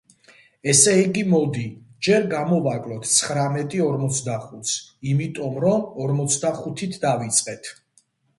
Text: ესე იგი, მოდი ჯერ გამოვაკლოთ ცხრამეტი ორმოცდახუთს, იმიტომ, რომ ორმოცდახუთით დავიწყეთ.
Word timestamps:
ესე 0.71 0.93
იგი, 1.01 1.21
მოდი 1.33 1.65
ჯერ 2.07 2.25
გამოვაკლოთ 2.31 3.05
ცხრამეტი 3.17 3.83
ორმოცდახუთს, 3.89 4.73
იმიტომ, 5.13 5.61
რომ 5.67 5.85
ორმოცდახუთით 6.07 6.99
დავიწყეთ. 7.07 7.73